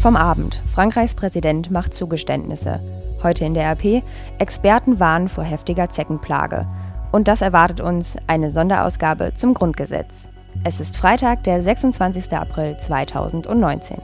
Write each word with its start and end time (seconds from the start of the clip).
Vom 0.00 0.16
Abend. 0.16 0.62
Frankreichs 0.64 1.14
Präsident 1.14 1.70
macht 1.70 1.92
Zugeständnisse. 1.92 2.80
Heute 3.22 3.44
in 3.44 3.52
der 3.52 3.70
RP. 3.72 4.02
Experten 4.38 4.98
warnen 4.98 5.28
vor 5.28 5.44
heftiger 5.44 5.90
Zeckenplage. 5.90 6.66
Und 7.12 7.28
das 7.28 7.42
erwartet 7.42 7.82
uns 7.82 8.16
eine 8.26 8.50
Sonderausgabe 8.50 9.34
zum 9.34 9.52
Grundgesetz. 9.52 10.26
Es 10.64 10.80
ist 10.80 10.96
Freitag, 10.96 11.44
der 11.44 11.62
26. 11.62 12.32
April 12.32 12.78
2019. 12.78 13.98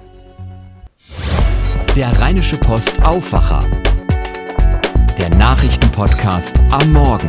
Der 1.96 2.20
Rheinische 2.20 2.58
Post 2.58 3.02
Aufwacher. 3.02 3.64
Der 5.16 5.30
Nachrichtenpodcast 5.30 6.60
am 6.72 6.92
Morgen. 6.92 7.28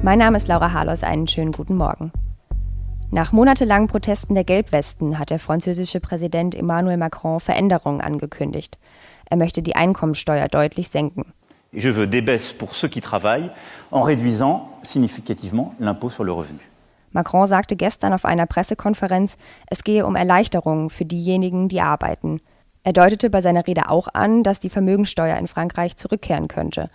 Mein 0.00 0.20
Name 0.20 0.38
ist 0.38 0.48
Laura 0.48 0.72
Harlos, 0.72 1.02
einen 1.02 1.28
schönen 1.28 1.52
guten 1.52 1.76
Morgen. 1.76 2.12
Nach 3.10 3.32
monatelangen 3.32 3.88
Protesten 3.88 4.34
der 4.34 4.44
Gelbwesten 4.44 5.18
hat 5.18 5.30
der 5.30 5.38
französische 5.38 5.98
Präsident 5.98 6.54
Emmanuel 6.54 6.98
Macron 6.98 7.40
Veränderungen 7.40 8.02
angekündigt. 8.02 8.78
Er 9.30 9.38
möchte 9.38 9.62
die 9.62 9.74
Einkommensteuer 9.74 10.48
deutlich 10.48 10.90
senken. 10.90 11.32
Je 11.72 11.94
veux 11.94 12.06
des 12.06 12.22
baisses 12.22 12.52
pour 12.52 12.74
ceux 12.74 12.88
qui 12.88 13.00
travaillent 13.00 13.50
en 13.90 14.02
réduisant 14.02 14.68
significativement 14.82 15.74
l'impôt 15.78 16.10
sur 16.10 16.24
le 16.24 16.32
revenu. 16.32 16.60
Macron 17.12 17.46
sagte 17.46 17.76
gestern 17.76 18.12
auf 18.12 18.26
einer 18.26 18.46
Pressekonferenz, 18.46 19.38
es 19.68 19.84
gehe 19.84 20.04
um 20.04 20.14
Erleichterungen 20.14 20.90
für 20.90 21.06
diejenigen, 21.06 21.68
die 21.68 21.80
arbeiten. 21.80 22.40
Er 22.84 22.92
deutete 22.92 23.30
bei 23.30 23.40
seiner 23.40 23.66
Rede 23.66 23.88
auch 23.88 24.08
an, 24.12 24.42
dass 24.42 24.60
die 24.60 24.70
Vermögensteuer 24.70 25.38
in 25.38 25.48
Frankreich 25.48 25.96
zurückkehren 25.96 26.48
könnte. 26.48 26.90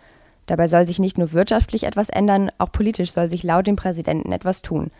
Dabei 0.45 0.67
soll 0.67 0.85
sich 0.85 0.99
nicht 0.99 1.17
nur 1.17 1.33
wirtschaftlich 1.33 1.85
etwas 1.85 2.09
ändern, 2.09 2.51
auch 2.59 2.71
politisch 2.71 3.11
soll 3.11 3.29
sich 3.29 3.43
laut 3.43 3.65
dem 3.65 3.75
Präsidenten 3.75 4.31
etwas 4.31 4.61
tun. 4.61 4.91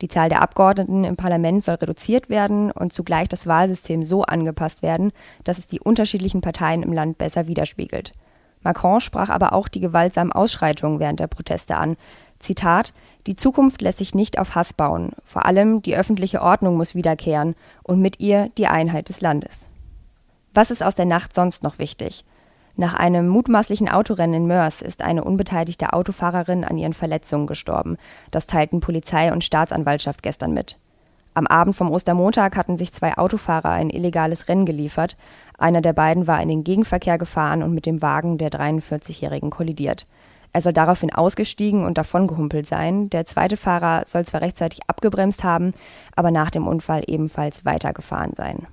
Die 0.00 0.08
Zahl 0.08 0.28
der 0.28 0.42
Abgeordneten 0.42 1.04
im 1.04 1.16
Parlament 1.16 1.64
soll 1.64 1.76
reduziert 1.76 2.30
werden 2.30 2.70
und 2.70 2.92
zugleich 2.92 3.28
das 3.28 3.46
Wahlsystem 3.46 4.04
so 4.04 4.22
angepasst 4.22 4.82
werden, 4.82 5.12
dass 5.44 5.58
es 5.58 5.66
die 5.66 5.80
unterschiedlichen 5.80 6.40
Parteien 6.40 6.82
im 6.82 6.92
Land 6.92 7.18
besser 7.18 7.46
widerspiegelt. 7.48 8.12
Macron 8.62 9.00
sprach 9.00 9.30
aber 9.30 9.52
auch 9.52 9.68
die 9.68 9.80
gewaltsamen 9.80 10.32
Ausschreitungen 10.32 11.00
während 11.00 11.20
der 11.20 11.26
Proteste 11.26 11.76
an. 11.76 11.96
Zitat: 12.38 12.92
Die 13.26 13.36
Zukunft 13.36 13.82
lässt 13.82 13.98
sich 13.98 14.14
nicht 14.14 14.38
auf 14.38 14.54
Hass 14.54 14.72
bauen. 14.72 15.12
Vor 15.24 15.46
allem 15.46 15.82
die 15.82 15.96
öffentliche 15.96 16.42
Ordnung 16.42 16.76
muss 16.76 16.94
wiederkehren 16.94 17.54
und 17.82 18.00
mit 18.00 18.20
ihr 18.20 18.50
die 18.58 18.66
Einheit 18.66 19.08
des 19.08 19.20
Landes. 19.20 19.68
Was 20.54 20.70
ist 20.70 20.82
aus 20.82 20.94
der 20.94 21.06
Nacht 21.06 21.34
sonst 21.34 21.62
noch 21.62 21.78
wichtig? 21.78 22.24
Nach 22.80 22.94
einem 22.94 23.26
mutmaßlichen 23.26 23.88
Autorennen 23.88 24.42
in 24.42 24.46
Mörs 24.46 24.82
ist 24.82 25.02
eine 25.02 25.24
unbeteiligte 25.24 25.92
Autofahrerin 25.92 26.62
an 26.64 26.78
ihren 26.78 26.92
Verletzungen 26.92 27.48
gestorben. 27.48 27.96
Das 28.30 28.46
teilten 28.46 28.78
Polizei 28.78 29.32
und 29.32 29.42
Staatsanwaltschaft 29.42 30.22
gestern 30.22 30.52
mit. 30.52 30.78
Am 31.34 31.48
Abend 31.48 31.74
vom 31.74 31.90
Ostermontag 31.90 32.56
hatten 32.56 32.76
sich 32.76 32.92
zwei 32.92 33.18
Autofahrer 33.18 33.70
ein 33.70 33.90
illegales 33.90 34.46
Rennen 34.46 34.64
geliefert. 34.64 35.16
Einer 35.58 35.80
der 35.80 35.92
beiden 35.92 36.28
war 36.28 36.40
in 36.40 36.48
den 36.48 36.62
Gegenverkehr 36.62 37.18
gefahren 37.18 37.64
und 37.64 37.74
mit 37.74 37.84
dem 37.84 38.00
Wagen 38.00 38.38
der 38.38 38.50
43-Jährigen 38.50 39.50
kollidiert. 39.50 40.06
Er 40.52 40.62
soll 40.62 40.72
daraufhin 40.72 41.12
ausgestiegen 41.12 41.84
und 41.84 41.98
davongehumpelt 41.98 42.66
sein. 42.66 43.10
Der 43.10 43.24
zweite 43.24 43.56
Fahrer 43.56 44.04
soll 44.06 44.24
zwar 44.24 44.40
rechtzeitig 44.40 44.78
abgebremst 44.86 45.42
haben, 45.42 45.74
aber 46.14 46.30
nach 46.30 46.50
dem 46.50 46.68
Unfall 46.68 47.02
ebenfalls 47.08 47.64
weitergefahren 47.64 48.34
sein. 48.36 48.68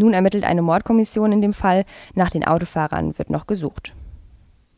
Nun 0.00 0.14
ermittelt 0.14 0.44
eine 0.44 0.62
Mordkommission 0.62 1.30
in 1.30 1.42
dem 1.42 1.52
Fall, 1.52 1.84
nach 2.14 2.30
den 2.30 2.46
Autofahrern 2.46 3.18
wird 3.18 3.28
noch 3.28 3.46
gesucht. 3.46 3.94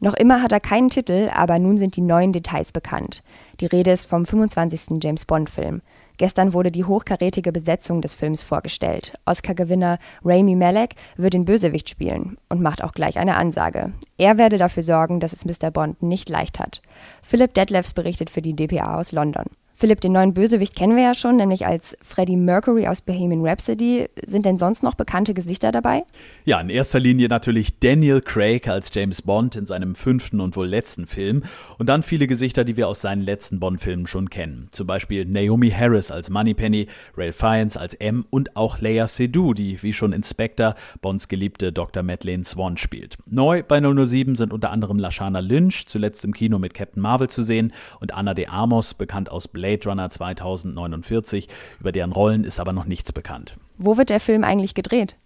Noch 0.01 0.15
immer 0.15 0.43
hat 0.43 0.51
er 0.51 0.59
keinen 0.59 0.89
Titel, 0.89 1.31
aber 1.33 1.61
nun 1.61 1.79
sind 1.79 1.95
die 1.95 2.01
neuen 2.01 2.33
Details 2.33 2.73
bekannt. 2.73 3.23
Die 3.61 3.67
Rede 3.67 3.93
ist 3.93 4.07
vom 4.07 4.27
25. 4.27 5.01
James 5.01 5.25
Bond-Film. 5.25 5.81
Gestern 6.17 6.55
wurde 6.55 6.73
die 6.73 6.85
hochkarätige 6.85 7.53
Besetzung 7.53 8.03
des 8.03 8.17
Films 8.17 8.43
vorgestellt. 8.43 9.13
Oscar-Gewinner 9.25 10.01
Rami 10.25 10.57
Malek 10.57 10.97
wird 11.17 11.35
den 11.35 11.45
Bösewicht 11.45 11.89
spielen 11.89 12.37
und 12.49 12.61
macht 12.61 12.83
auch 12.83 12.93
gleich 12.93 13.17
eine 13.17 13.37
Ansage. 13.37 13.93
Er 14.19 14.39
werde 14.39 14.59
dafür 14.59 14.83
sorgen, 14.83 15.21
dass 15.21 15.33
es 15.33 15.45
Mr. 15.45 15.71
Bond 15.71 16.03
nicht 16.03 16.31
leicht 16.31 16.59
hat. 16.59 16.83
Philip 17.23 17.55
Detlefs 17.55 17.93
berichtet 17.93 18.29
für 18.29 18.43
die 18.43 18.57
dpa 18.57 18.99
aus 18.99 19.13
London. 19.13 19.45
Philipp, 19.83 20.01
den 20.01 20.13
neuen 20.13 20.33
Bösewicht 20.33 20.77
kennen 20.77 20.95
wir 20.95 21.03
ja 21.03 21.13
schon, 21.13 21.35
nämlich 21.35 21.67
als 21.67 21.97
Freddie 22.03 22.37
Mercury 22.37 22.87
aus 22.87 23.01
Bohemian 23.01 23.45
Rhapsody. 23.45 24.09
Sind 24.25 24.47
denn 24.47 24.57
sonst 24.57 24.85
noch 24.85 24.95
bekannte 24.95 25.35
Gesichter 25.35 25.73
dabei? 25.73 26.05
Ja, 26.45 26.61
in 26.61 26.71
erster 26.71 27.01
Linie 27.01 27.27
natürlich 27.27 27.81
Daniel 27.81 28.21
Craig 28.21 28.69
als 28.69 28.95
James 28.95 29.23
Bond 29.23 29.57
in 29.57 29.67
seinem 29.67 29.97
fünften 29.97 30.41
und 30.41 30.55
wohl 30.55 30.69
letzten 30.69 31.09
Film. 31.09 31.43
Und 31.79 31.89
dann 31.89 32.05
viele 32.05 32.29
Gesichter, 32.29 32.63
die 32.63 32.77
wir 32.77 32.87
aus 32.87 33.01
seinen 33.01 33.23
letzten 33.23 33.59
Bond-Filmen 33.59 34.07
schon 34.07 34.31
kennen. 34.31 34.69
Zum 34.71 34.87
Beispiel 34.87 35.25
Naomi 35.25 35.71
Harris 35.71 36.13
als 36.13 36.31
Moneypenny, 36.31 36.87
Ralph 37.17 37.35
Fiennes 37.35 37.77
als 37.77 37.95
M 37.95 38.25
und 38.31 38.55
auch 38.55 38.79
Leia 38.79 39.09
Seydoux, 39.09 39.53
die 39.53 39.83
wie 39.83 39.93
schon 39.93 40.13
Inspector 40.13 40.77
Bonds 41.01 41.27
geliebte 41.27 41.73
Dr. 41.73 42.05
Madeleine 42.05 42.45
Swan 42.45 42.77
spielt. 42.77 43.17
Neu 43.27 43.65
bei 43.65 43.81
007 43.81 44.37
sind 44.37 44.53
unter 44.53 44.71
anderem 44.71 45.01
Lashana 45.01 45.41
Lynch, 45.41 45.89
zuletzt 45.89 46.25
im 46.25 46.35
Kino 46.35 46.61
mit 46.61 46.73
Captain 46.73 47.03
Marvel 47.03 47.29
zu 47.29 47.43
sehen, 47.43 47.73
und 47.99 48.15
Anna 48.15 48.35
de 48.35 48.47
Armos, 48.47 48.95
bekannt 48.95 49.29
aus 49.29 49.49
Blade 49.49 49.72
Blade 49.73 49.89
Runner 49.89 50.11
2049. 50.11 51.49
Über 51.81 51.93
deren 51.93 52.13
Rollen 52.13 52.45
ist 52.45 52.61
aber 52.61 52.73
noch 52.73 52.85
nichts 52.85 53.13
bekannt. 53.13 53.57
Wo 53.79 53.97
wird 53.97 54.11
der 54.11 54.21
Film 54.21 54.45
eigentlich 54.45 54.75
gedreht? 54.75 55.17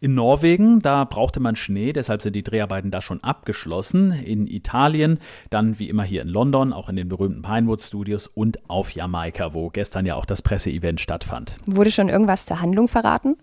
In 0.00 0.14
Norwegen, 0.14 0.80
da 0.80 1.04
brauchte 1.04 1.40
man 1.40 1.56
Schnee, 1.56 1.92
deshalb 1.92 2.22
sind 2.22 2.36
die 2.36 2.42
Dreharbeiten 2.42 2.90
da 2.90 3.02
schon 3.02 3.22
abgeschlossen. 3.22 4.12
In 4.12 4.46
Italien, 4.46 5.18
dann 5.50 5.78
wie 5.78 5.88
immer 5.88 6.04
hier 6.04 6.22
in 6.22 6.28
London, 6.28 6.72
auch 6.72 6.88
in 6.88 6.96
den 6.96 7.08
berühmten 7.08 7.42
Pinewood 7.42 7.82
Studios 7.82 8.26
und 8.26 8.70
auf 8.70 8.90
Jamaika, 8.92 9.54
wo 9.54 9.70
gestern 9.70 10.06
ja 10.06 10.14
auch 10.14 10.26
das 10.26 10.42
Presseevent 10.42 11.00
stattfand. 11.00 11.56
Wurde 11.66 11.90
schon 11.90 12.08
irgendwas 12.08 12.46
zur 12.46 12.60
Handlung 12.60 12.88
verraten? 12.88 13.36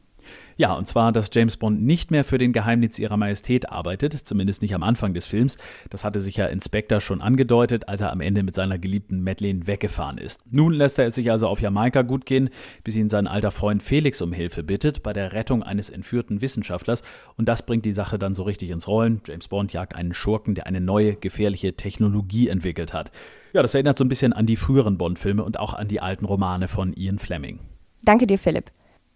Ja, 0.57 0.73
und 0.73 0.87
zwar, 0.87 1.11
dass 1.11 1.29
James 1.31 1.57
Bond 1.57 1.81
nicht 1.81 2.11
mehr 2.11 2.23
für 2.23 2.37
den 2.37 2.53
Geheimdienst 2.53 2.99
ihrer 2.99 3.17
Majestät 3.17 3.69
arbeitet, 3.69 4.13
zumindest 4.13 4.61
nicht 4.61 4.75
am 4.75 4.83
Anfang 4.83 5.13
des 5.13 5.25
Films. 5.25 5.57
Das 5.89 6.03
hatte 6.03 6.19
sich 6.19 6.37
ja 6.37 6.45
Inspector 6.45 7.01
schon 7.01 7.21
angedeutet, 7.21 7.87
als 7.87 8.01
er 8.01 8.11
am 8.11 8.21
Ende 8.21 8.43
mit 8.43 8.55
seiner 8.55 8.77
geliebten 8.77 9.23
Madeleine 9.23 9.67
weggefahren 9.67 10.17
ist. 10.17 10.41
Nun 10.51 10.73
lässt 10.73 10.99
er 10.99 11.07
es 11.07 11.15
sich 11.15 11.31
also 11.31 11.47
auf 11.47 11.61
Jamaika 11.61 12.03
gut 12.03 12.25
gehen, 12.25 12.49
bis 12.83 12.95
ihn 12.95 13.09
sein 13.09 13.27
alter 13.27 13.51
Freund 13.51 13.81
Felix 13.81 14.21
um 14.21 14.33
Hilfe 14.33 14.63
bittet 14.63 15.03
bei 15.03 15.13
der 15.13 15.33
Rettung 15.33 15.63
eines 15.63 15.89
entführten 15.89 16.41
Wissenschaftlers. 16.41 17.03
Und 17.37 17.47
das 17.47 17.65
bringt 17.65 17.85
die 17.85 17.93
Sache 17.93 18.19
dann 18.19 18.33
so 18.33 18.43
richtig 18.43 18.69
ins 18.69 18.87
Rollen. 18.87 19.21
James 19.25 19.47
Bond 19.47 19.73
jagt 19.73 19.95
einen 19.95 20.13
Schurken, 20.13 20.55
der 20.55 20.67
eine 20.67 20.81
neue, 20.81 21.15
gefährliche 21.15 21.75
Technologie 21.75 22.47
entwickelt 22.47 22.93
hat. 22.93 23.11
Ja, 23.53 23.61
das 23.61 23.73
erinnert 23.73 23.97
so 23.97 24.03
ein 24.03 24.09
bisschen 24.09 24.33
an 24.33 24.45
die 24.45 24.55
früheren 24.55 24.97
Bond-Filme 24.97 25.43
und 25.43 25.59
auch 25.59 25.73
an 25.73 25.87
die 25.87 26.01
alten 26.01 26.25
Romane 26.25 26.67
von 26.67 26.93
Ian 26.93 27.19
Fleming. 27.19 27.59
Danke 28.03 28.27
dir, 28.27 28.37
Philipp. 28.37 28.71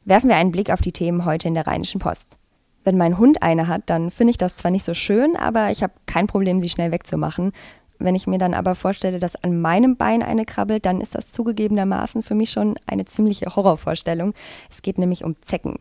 Werfen 0.07 0.29
wir 0.29 0.37
einen 0.37 0.53
Blick 0.53 0.71
auf 0.71 0.79
die 0.79 0.93
Themen 0.93 1.25
heute 1.25 1.49
in 1.49 1.53
der 1.53 1.67
Rheinischen 1.67 1.99
Post. 1.99 2.39
Wenn 2.85 2.95
mein 2.95 3.17
Hund 3.17 3.43
eine 3.43 3.67
hat, 3.67 3.81
dann 3.87 4.09
finde 4.09 4.31
ich 4.31 4.37
das 4.37 4.55
zwar 4.55 4.71
nicht 4.71 4.85
so 4.85 4.93
schön, 4.93 5.35
aber 5.35 5.69
ich 5.69 5.83
habe 5.83 5.91
kein 6.05 6.27
Problem, 6.27 6.61
sie 6.61 6.69
schnell 6.69 6.93
wegzumachen. 6.93 7.51
Wenn 7.99 8.15
ich 8.15 8.25
mir 8.25 8.37
dann 8.37 8.53
aber 8.53 8.75
vorstelle, 8.75 9.19
dass 9.19 9.35
an 9.35 9.59
meinem 9.59 9.97
Bein 9.97 10.23
eine 10.23 10.45
krabbelt, 10.45 10.85
dann 10.85 11.01
ist 11.01 11.13
das 11.13 11.29
zugegebenermaßen 11.31 12.23
für 12.23 12.35
mich 12.35 12.51
schon 12.51 12.75
eine 12.85 13.03
ziemliche 13.03 13.53
Horrorvorstellung. 13.53 14.33
Es 14.71 14.81
geht 14.81 14.97
nämlich 14.97 15.25
um 15.25 15.35
Zecken. 15.41 15.75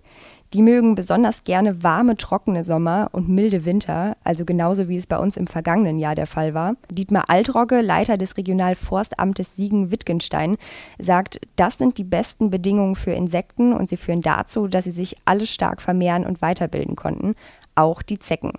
Die 0.53 0.63
mögen 0.63 0.95
besonders 0.95 1.43
gerne 1.43 1.83
warme, 1.83 2.17
trockene 2.17 2.63
Sommer 2.63 3.09
und 3.13 3.29
milde 3.29 3.65
Winter, 3.65 4.17
also 4.23 4.45
genauso 4.45 4.89
wie 4.89 4.97
es 4.97 5.07
bei 5.07 5.19
uns 5.19 5.37
im 5.37 5.49
vergangenen 5.49 5.99
Jahr 5.99 6.15
der 6.15 6.29
Fall 6.29 6.55
war. 6.55 6.77
Dietmar 6.89 7.25
Altrogge, 7.29 7.81
Leiter 7.81 8.17
des 8.17 8.37
Regionalforstamtes 8.37 9.57
Siegen-Wittgenstein, 9.57 10.57
sagt, 10.99 11.41
das 11.57 11.79
sind 11.79 11.99
die 11.99 12.05
besten 12.05 12.51
Bedingungen 12.51 12.95
für 12.95 13.13
Insekten 13.13 13.73
und 13.73 13.89
sie 13.89 13.97
führen 13.97 14.23
dazu, 14.23 14.69
dass 14.69 14.85
sie 14.85 14.93
sich 14.93 15.17
alle 15.25 15.47
stark 15.47 15.83
vermehren 15.83 16.25
und 16.25 16.43
weiterbilden 16.43 16.95
konnten, 16.95 17.35
auch 17.75 18.03
die 18.03 18.19
Zecken. 18.19 18.53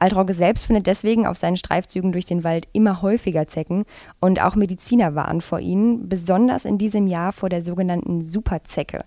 Altrogge 0.00 0.32
selbst 0.32 0.64
findet 0.64 0.86
deswegen 0.86 1.26
auf 1.26 1.36
seinen 1.36 1.58
Streifzügen 1.58 2.10
durch 2.10 2.24
den 2.24 2.42
Wald 2.42 2.66
immer 2.72 3.02
häufiger 3.02 3.46
Zecken 3.46 3.84
und 4.18 4.42
auch 4.42 4.56
Mediziner 4.56 5.14
warnen 5.14 5.42
vor 5.42 5.60
ihnen, 5.60 6.08
besonders 6.08 6.64
in 6.64 6.78
diesem 6.78 7.06
Jahr 7.06 7.32
vor 7.32 7.50
der 7.50 7.62
sogenannten 7.62 8.24
Superzecke. 8.24 9.04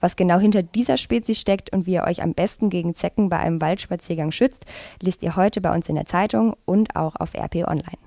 Was 0.00 0.16
genau 0.16 0.38
hinter 0.38 0.62
dieser 0.62 0.96
Spezies 0.96 1.40
steckt 1.40 1.72
und 1.72 1.86
wie 1.86 1.94
ihr 1.94 2.04
euch 2.04 2.22
am 2.22 2.34
besten 2.34 2.70
gegen 2.70 2.94
Zecken 2.94 3.28
bei 3.28 3.38
einem 3.38 3.60
Waldspaziergang 3.60 4.32
schützt, 4.32 4.64
liest 5.02 5.22
ihr 5.22 5.36
heute 5.36 5.60
bei 5.60 5.74
uns 5.74 5.88
in 5.88 5.94
der 5.94 6.06
Zeitung 6.06 6.54
und 6.64 6.96
auch 6.96 7.16
auf 7.16 7.34
RP 7.34 7.66
Online. 7.68 7.98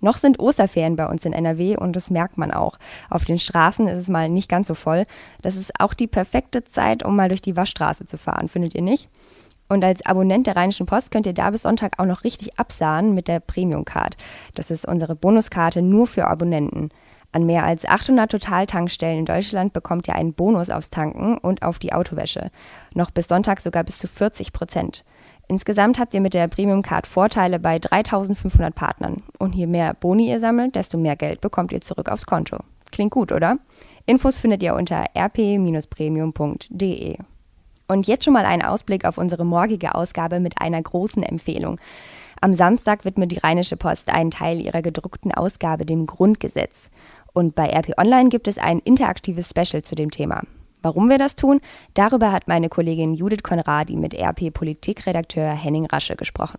Noch 0.00 0.16
sind 0.16 0.38
Osterferien 0.38 0.96
bei 0.96 1.06
uns 1.06 1.24
in 1.24 1.32
NRW 1.32 1.76
und 1.76 1.96
das 1.96 2.10
merkt 2.10 2.38
man 2.38 2.52
auch. 2.52 2.78
Auf 3.10 3.24
den 3.24 3.38
Straßen 3.38 3.88
ist 3.88 3.98
es 3.98 4.08
mal 4.08 4.28
nicht 4.28 4.48
ganz 4.48 4.68
so 4.68 4.74
voll. 4.74 5.06
Das 5.42 5.56
ist 5.56 5.72
auch 5.80 5.92
die 5.92 6.06
perfekte 6.06 6.62
Zeit, 6.64 7.04
um 7.04 7.16
mal 7.16 7.28
durch 7.28 7.42
die 7.42 7.56
Waschstraße 7.56 8.06
zu 8.06 8.16
fahren, 8.16 8.48
findet 8.48 8.74
ihr 8.74 8.82
nicht? 8.82 9.08
Und 9.68 9.84
als 9.84 10.06
Abonnent 10.06 10.46
der 10.46 10.56
Rheinischen 10.56 10.86
Post 10.86 11.10
könnt 11.10 11.26
ihr 11.26 11.34
da 11.34 11.50
bis 11.50 11.62
Sonntag 11.62 11.98
auch 11.98 12.06
noch 12.06 12.24
richtig 12.24 12.58
absahen 12.58 13.14
mit 13.14 13.28
der 13.28 13.40
Premium 13.40 13.84
Card. 13.84 14.16
Das 14.54 14.70
ist 14.70 14.86
unsere 14.86 15.14
Bonuskarte 15.14 15.82
nur 15.82 16.06
für 16.06 16.26
Abonnenten. 16.26 16.90
An 17.32 17.44
mehr 17.44 17.64
als 17.64 17.84
800 17.84 18.30
Totaltankstellen 18.30 19.20
in 19.20 19.26
Deutschland 19.26 19.72
bekommt 19.72 20.08
ihr 20.08 20.14
einen 20.14 20.32
Bonus 20.32 20.70
aufs 20.70 20.90
Tanken 20.90 21.36
und 21.36 21.62
auf 21.62 21.78
die 21.78 21.92
Autowäsche. 21.92 22.50
Noch 22.94 23.10
bis 23.10 23.28
Sonntag 23.28 23.60
sogar 23.60 23.84
bis 23.84 23.98
zu 23.98 24.08
40 24.08 24.52
Prozent. 24.52 25.04
Insgesamt 25.46 25.98
habt 25.98 26.14
ihr 26.14 26.20
mit 26.20 26.34
der 26.34 26.48
Premium 26.48 26.82
Card 26.82 27.06
Vorteile 27.06 27.58
bei 27.58 27.78
3500 27.78 28.74
Partnern. 28.74 29.22
Und 29.38 29.54
je 29.54 29.66
mehr 29.66 29.94
Boni 29.94 30.30
ihr 30.30 30.40
sammelt, 30.40 30.74
desto 30.74 30.98
mehr 30.98 31.16
Geld 31.16 31.40
bekommt 31.40 31.72
ihr 31.72 31.80
zurück 31.80 32.10
aufs 32.10 32.26
Konto. 32.26 32.58
Klingt 32.92 33.12
gut, 33.12 33.32
oder? 33.32 33.54
Infos 34.06 34.38
findet 34.38 34.62
ihr 34.62 34.74
unter 34.74 35.04
rp-premium.de. 35.14 37.16
Und 37.88 38.06
jetzt 38.06 38.24
schon 38.24 38.34
mal 38.34 38.44
ein 38.44 38.62
Ausblick 38.62 39.06
auf 39.06 39.16
unsere 39.16 39.46
morgige 39.46 39.94
Ausgabe 39.94 40.40
mit 40.40 40.60
einer 40.60 40.82
großen 40.82 41.22
Empfehlung. 41.22 41.80
Am 42.40 42.54
Samstag 42.54 43.04
widmet 43.04 43.32
die 43.32 43.38
Rheinische 43.38 43.76
Post 43.76 44.10
einen 44.10 44.30
Teil 44.30 44.60
ihrer 44.60 44.82
gedruckten 44.82 45.32
Ausgabe 45.32 45.86
dem 45.86 46.06
Grundgesetz. 46.06 46.90
Und 47.38 47.54
bei 47.54 47.70
RP 47.70 47.96
Online 47.98 48.30
gibt 48.30 48.48
es 48.48 48.58
ein 48.58 48.80
interaktives 48.80 49.50
Special 49.50 49.84
zu 49.84 49.94
dem 49.94 50.10
Thema. 50.10 50.42
Warum 50.82 51.08
wir 51.08 51.18
das 51.18 51.36
tun, 51.36 51.60
darüber 51.94 52.32
hat 52.32 52.48
meine 52.48 52.68
Kollegin 52.68 53.14
Judith 53.14 53.44
Konradi 53.44 53.94
mit 53.94 54.12
RP 54.12 54.52
Politikredakteur 54.52 55.52
Henning 55.52 55.86
Rasche 55.86 56.16
gesprochen. 56.16 56.58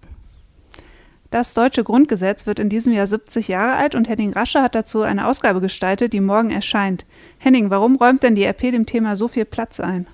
Das 1.31 1.53
deutsche 1.53 1.83
Grundgesetz 1.83 2.47
wird 2.47 2.59
in 2.59 2.69
diesem 2.69 2.93
Jahr 2.93 3.07
70 3.07 3.49
Jahre 3.49 3.75
alt 3.75 3.93
und 3.93 4.07
Henning 4.07 4.31
Rasche 4.31 4.61
hat 4.61 4.73
dazu 4.73 5.01
eine 5.01 5.27
Ausgabe 5.27 5.59
gestaltet, 5.59 6.13
die 6.13 6.21
morgen 6.21 6.49
erscheint. 6.49 7.05
Henning, 7.39 7.69
warum 7.69 7.97
räumt 7.97 8.23
denn 8.23 8.35
die 8.35 8.45
RP 8.45 8.71
dem 8.71 8.85
Thema 8.85 9.17
so 9.17 9.27
viel 9.27 9.43
Platz 9.43 9.81
ein? 9.81 10.07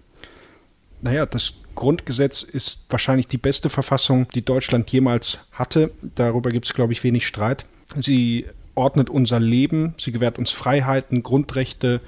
Naja, 1.03 1.27
das 1.27 1.53
Grundgesetz 1.75 2.41
ist 2.41 2.87
wahrscheinlich 2.89 3.27
die 3.27 3.37
beste 3.37 3.69
Verfassung, 3.69 4.27
die 4.33 4.43
Deutschland 4.43 4.89
jemals 4.89 5.41
hatte. 5.51 5.91
Darüber 6.15 6.49
gibt 6.49 6.65
es, 6.65 6.73
glaube 6.73 6.91
ich, 6.91 7.03
wenig 7.03 7.27
Streit. 7.27 7.67
Sie 7.99 8.47
ordnet 8.75 9.09
unser 9.09 9.39
Leben, 9.39 9.93
sie 9.97 10.11
gewährt 10.11 10.37
uns 10.37 10.51
Freiheiten, 10.51 11.23
Grundrechte, 11.23 12.01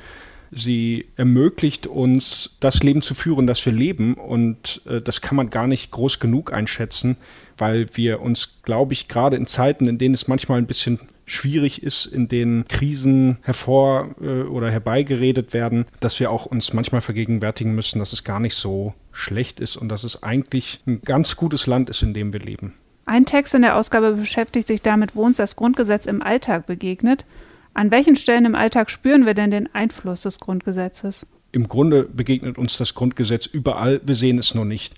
sie 0.52 1.08
ermöglicht 1.16 1.88
uns, 1.88 2.58
das 2.60 2.84
Leben 2.84 3.02
zu 3.02 3.16
führen, 3.16 3.48
das 3.48 3.66
wir 3.66 3.74
leben. 3.74 4.14
Und 4.14 4.81
äh, 4.88 5.02
das 5.02 5.22
kann 5.22 5.36
man 5.36 5.50
gar 5.50 5.68
nicht 5.68 5.92
groß 5.92 6.19
genug 6.19 6.54
einschätzen, 6.54 7.18
weil 7.58 7.88
wir 7.94 8.22
uns, 8.22 8.62
glaube 8.64 8.94
ich, 8.94 9.08
gerade 9.08 9.38
in 9.38 9.48
Zeiten, 9.48 9.88
in 9.88 9.98
denen 9.98 10.14
es 10.14 10.28
manchmal 10.28 10.60
ein 10.60 10.68
bisschen 10.68 11.00
schwierig 11.25 11.84
ist, 11.84 12.06
in 12.06 12.30
denen 12.30 12.68
Krisen 12.68 13.38
hervor 13.42 14.16
äh, 14.22 14.44
oder 14.44 14.72
herbeigeredet 14.72 15.54
werden, 15.54 15.86
dass 16.00 16.20
wir 16.20 16.31
auch 16.31 16.46
uns 16.46 16.74
manchmal 16.74 17.02
vergegenwärtigen 17.02 17.75
müssen, 17.75 18.00
dass 18.00 18.13
es 18.13 18.24
gar 18.24 18.40
nicht 18.40 18.56
so 18.56 18.94
schlecht 19.12 19.60
ist 19.60 19.75
und 19.75 19.90
dass 19.90 20.06
es 20.06 20.24
eigentlich 20.24 20.80
ein 20.88 21.02
ganz 21.02 21.36
gutes 21.36 21.68
Land 21.68 21.90
ist, 21.90 22.02
in 22.02 22.13
dem 22.13 22.31
wir 22.31 22.40
leben. 22.40 22.74
Ein 23.07 23.25
Text 23.25 23.56
in 23.56 23.62
der 23.62 23.77
Ausgabe 23.77 24.12
beschäftigt 24.12 24.68
sich 24.68 24.81
damit, 24.81 25.15
wo 25.15 25.24
uns 25.24 25.38
das 25.38 25.56
Grundgesetz 25.56 26.07
im 26.07 26.21
Alltag 26.21 26.68
begegnet. 26.68 27.25
An 27.74 27.89
welchen 27.89 28.18
Stellen 28.18 28.44
im 28.44 28.54
Alltag 28.54 28.92
spüren 28.92 29.25
wir 29.25 29.33
denn 29.33 29.50
den 29.50 29.74
Einfluss 29.74 30.24
des 30.24 30.39
Grundgesetzes? 30.42 31.25
Im 31.54 31.69
Grunde 31.69 32.04
begegnet 32.04 32.57
uns 32.57 32.77
das 32.77 32.95
Grundgesetz 32.95 33.45
überall, 33.45 34.01
wir 34.06 34.15
sehen 34.15 34.38
es 34.38 34.54
nur 34.54 34.65
nicht. 34.65 34.95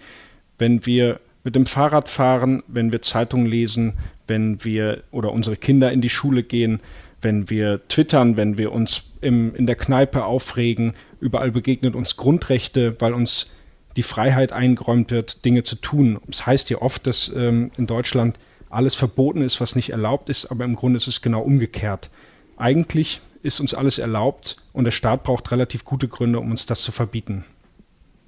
Wenn 0.58 0.88
wir 0.88 1.20
mit 1.44 1.56
dem 1.56 1.68
Fahrrad 1.68 2.10
fahren, 2.10 2.64
wenn 2.68 2.92
wir 2.92 3.04
Zeitungen 3.04 3.46
lesen, 3.46 3.94
wenn 4.26 4.64
wir 4.66 5.04
oder 5.12 5.32
unsere 5.32 5.56
Kinder 5.56 5.92
in 5.92 6.02
die 6.02 6.10
Schule 6.10 6.42
gehen, 6.42 6.80
wenn 7.22 7.52
wir 7.52 7.88
twittern, 7.90 8.38
wenn 8.38 8.58
wir 8.58 8.72
uns 8.72 9.04
im, 9.22 9.54
in 9.54 9.68
der 9.68 9.76
Kneipe 9.76 10.26
aufregen, 10.26 10.94
überall 11.22 11.52
begegnet 11.52 11.94
uns 11.94 12.18
Grundrechte, 12.18 13.00
weil 13.02 13.14
uns 13.14 13.52
die 13.96 14.04
Freiheit 14.04 14.52
eingeräumt 14.52 15.12
wird, 15.12 15.46
Dinge 15.46 15.64
zu 15.64 15.76
tun. 15.76 16.20
Es 16.30 16.46
heißt 16.46 16.70
ja 16.70 16.82
oft, 16.82 17.06
dass 17.08 17.30
ähm, 17.36 17.72
in 17.78 17.88
Deutschland 17.88 18.38
alles 18.70 18.96
verboten 18.96 19.42
ist, 19.42 19.60
was 19.62 19.76
nicht 19.76 19.90
erlaubt 19.90 20.30
ist, 20.30 20.46
aber 20.46 20.66
im 20.66 20.76
Grunde 20.76 20.98
ist 20.98 21.08
es 21.08 21.22
genau 21.22 21.42
umgekehrt. 21.42 22.10
Eigentlich 22.58 23.22
ist 23.42 23.60
uns 23.60 23.74
alles 23.74 23.98
erlaubt 23.98 24.58
und 24.74 24.86
der 24.86 24.92
Staat 24.92 25.24
braucht 25.24 25.52
relativ 25.52 25.86
gute 25.86 26.08
Gründe, 26.08 26.40
um 26.40 26.52
uns 26.52 26.66
das 26.66 26.82
zu 26.82 26.92
verbieten. 26.92 27.46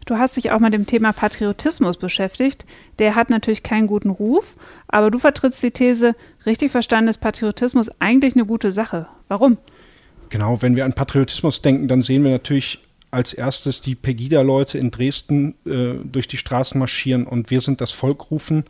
Du 0.06 0.18
hast 0.18 0.36
dich 0.36 0.52
auch 0.52 0.60
mit 0.60 0.74
dem 0.74 0.88
Thema 0.88 1.14
Patriotismus 1.14 1.98
beschäftigt. 1.98 2.66
Der 2.98 3.14
hat 3.14 3.30
natürlich 3.30 3.62
keinen 3.62 3.86
guten 3.86 4.10
Ruf, 4.10 4.56
aber 4.88 5.12
du 5.12 5.20
vertrittst 5.20 5.62
die 5.62 5.72
These, 5.72 6.16
richtig 6.46 6.72
verstanden 6.72 7.10
ist 7.10 7.20
Patriotismus 7.20 7.90
eigentlich 8.00 8.34
eine 8.36 8.46
gute 8.46 8.72
Sache. 8.72 9.08
Warum? 9.28 9.58
Genau, 10.30 10.62
wenn 10.62 10.76
wir 10.76 10.86
an 10.86 10.94
Patriotismus 10.94 11.62
denken, 11.62 11.88
dann 11.88 12.02
sehen 12.02 12.24
wir 12.24 12.32
natürlich 12.32 12.80
als 13.12 13.34
erstes 13.34 13.82
die 13.82 13.96
Pegida-Leute 13.96 14.78
in 14.78 14.90
Dresden 14.90 15.56
äh, 15.66 15.96
durch 16.04 16.28
die 16.28 16.38
Straßen 16.38 16.80
marschieren 16.80 17.28
und 17.28 17.52
wir 17.52 17.62
sind 17.62 17.82
das 17.82 17.92
Volk 17.92 18.32
rufen. 18.32 18.64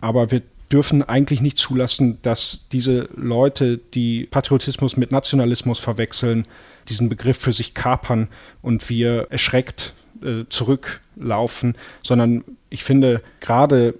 Aber 0.00 0.30
wir 0.30 0.42
dürfen 0.70 1.02
eigentlich 1.02 1.40
nicht 1.40 1.58
zulassen, 1.58 2.18
dass 2.22 2.66
diese 2.70 3.08
Leute, 3.16 3.78
die 3.78 4.26
Patriotismus 4.26 4.96
mit 4.96 5.10
Nationalismus 5.10 5.80
verwechseln, 5.80 6.46
diesen 6.88 7.08
Begriff 7.08 7.38
für 7.38 7.52
sich 7.52 7.74
kapern 7.74 8.28
und 8.62 8.88
wir 8.88 9.26
erschreckt 9.30 9.94
äh, 10.22 10.44
zurücklaufen, 10.48 11.74
sondern 12.02 12.44
ich 12.68 12.84
finde, 12.84 13.22
gerade 13.40 13.94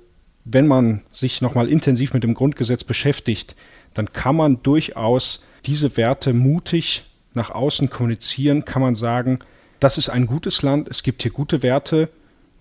wenn 0.44 0.66
man 0.66 1.02
sich 1.12 1.42
nochmal 1.42 1.68
intensiv 1.68 2.12
mit 2.14 2.22
dem 2.22 2.34
Grundgesetz 2.34 2.84
beschäftigt, 2.84 3.56
dann 3.94 4.12
kann 4.12 4.36
man 4.36 4.62
durchaus 4.62 5.44
diese 5.66 5.96
Werte 5.96 6.32
mutig 6.32 7.04
nach 7.34 7.50
außen 7.50 7.90
kommunizieren, 7.90 8.64
kann 8.64 8.82
man 8.82 8.94
sagen, 8.94 9.40
das 9.80 9.98
ist 9.98 10.08
ein 10.08 10.26
gutes 10.26 10.62
Land, 10.62 10.88
es 10.88 11.02
gibt 11.02 11.22
hier 11.22 11.32
gute 11.32 11.62
Werte 11.62 12.08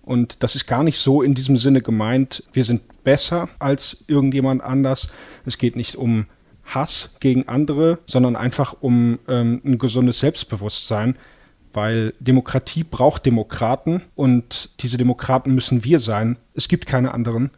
und 0.02 0.42
das 0.42 0.56
ist 0.56 0.66
gar 0.66 0.82
nicht 0.82 0.98
so 0.98 1.22
in 1.22 1.34
diesem 1.34 1.56
Sinne 1.56 1.82
gemeint, 1.82 2.42
wir 2.52 2.64
sind 2.64 2.82
besser 3.04 3.48
als 3.58 4.04
irgendjemand 4.06 4.62
anders. 4.62 5.08
Es 5.44 5.58
geht 5.58 5.76
nicht 5.76 5.96
um 5.96 6.26
Hass 6.64 7.16
gegen 7.20 7.48
andere, 7.48 7.98
sondern 8.06 8.36
einfach 8.36 8.74
um 8.80 9.18
ähm, 9.28 9.60
ein 9.64 9.78
gesundes 9.78 10.20
Selbstbewusstsein, 10.20 11.16
weil 11.72 12.14
Demokratie 12.20 12.84
braucht 12.84 13.26
Demokraten 13.26 14.02
und 14.14 14.70
diese 14.80 14.98
Demokraten 14.98 15.54
müssen 15.54 15.84
wir 15.84 15.98
sein. 15.98 16.36
Es 16.54 16.68
gibt 16.68 16.86
keine 16.86 17.12
anderen. 17.12 17.50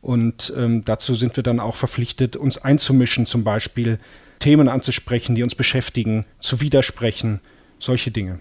Und 0.00 0.52
ähm, 0.56 0.84
dazu 0.84 1.14
sind 1.14 1.36
wir 1.36 1.42
dann 1.42 1.60
auch 1.60 1.74
verpflichtet, 1.74 2.36
uns 2.36 2.58
einzumischen, 2.58 3.26
zum 3.26 3.42
Beispiel 3.42 3.98
Themen 4.38 4.68
anzusprechen, 4.68 5.34
die 5.34 5.42
uns 5.42 5.56
beschäftigen, 5.56 6.24
zu 6.38 6.60
widersprechen, 6.60 7.40
solche 7.80 8.12
Dinge. 8.12 8.40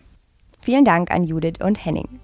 Vielen 0.59 0.85
Dank 0.85 1.11
an 1.11 1.23
Judith 1.23 1.61
und 1.63 1.83
Henning. 1.83 2.19